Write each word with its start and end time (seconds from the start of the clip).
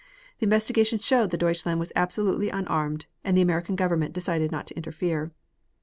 The 0.39 0.45
investigation 0.45 0.97
showed 0.97 1.29
the 1.29 1.37
Deutschland 1.37 1.79
was 1.79 1.91
absolutely 1.95 2.49
unarmed 2.49 3.05
and 3.23 3.37
the 3.37 3.43
American 3.43 3.75
Government 3.75 4.13
decided 4.13 4.51
not 4.51 4.65
to 4.65 4.75
interfere. 4.75 5.31